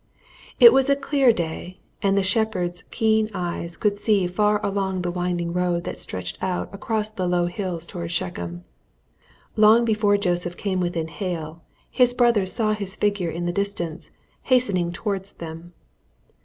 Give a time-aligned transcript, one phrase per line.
[0.59, 5.11] It was a clear day, and the shepherds' keen eyes could see far along the
[5.11, 8.63] winding road that stretched out across the low hills towards Shechem.
[9.55, 11.61] Long before Joseph came within hail,
[11.91, 14.09] his brothers saw his figure in the distance
[14.41, 15.73] hastening towards them.